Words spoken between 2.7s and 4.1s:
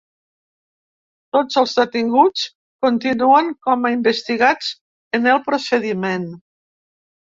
continuen com a